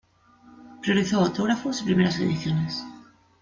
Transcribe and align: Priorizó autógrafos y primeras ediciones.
Priorizó 0.81 1.19
autógrafos 1.21 1.79
y 1.79 1.85
primeras 1.85 2.17
ediciones. 2.19 2.83